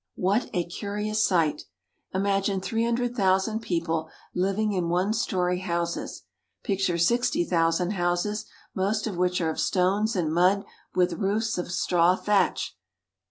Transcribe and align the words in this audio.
What 0.15 0.49
a 0.51 0.63
curious 0.63 1.23
sight! 1.23 1.65
Imagine 2.11 2.59
three 2.59 2.85
hundred 2.85 3.15
thousand 3.15 3.59
people 3.59 4.09
living 4.33 4.73
in 4.73 4.89
one 4.89 5.13
story 5.13 5.59
houses; 5.59 6.23
picture 6.63 6.97
sixty 6.97 7.45
thousand 7.45 7.91
houses 7.91 8.47
most 8.73 9.05
of 9.05 9.15
which 9.15 9.39
are 9.41 9.51
of 9.51 9.59
stones 9.59 10.15
and 10.15 10.33
mud 10.33 10.65
with 10.95 11.13
roofs 11.13 11.59
of 11.59 11.71
straw 11.71 12.15
thatch 12.15 12.75